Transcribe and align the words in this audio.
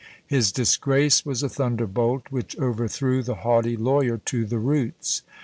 His 0.25 0.51
disgrace 0.51 1.27
was 1.27 1.43
a 1.43 1.47
thunderbolt, 1.47 2.31
which 2.31 2.57
overthrew 2.57 3.21
the 3.21 3.35
haughty 3.45 3.77
lawyer 3.77 4.17
to 4.25 4.45
the 4.45 4.57
roots. 4.57 5.21